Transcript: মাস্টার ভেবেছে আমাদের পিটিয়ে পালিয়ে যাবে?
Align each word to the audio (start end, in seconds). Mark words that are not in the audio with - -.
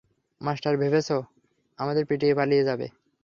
মাস্টার 0.41 0.73
ভেবেছে 0.77 1.17
আমাদের 1.79 2.03
পিটিয়ে 2.05 2.33
পালিয়ে 2.35 2.63
যাবে? 2.63 2.87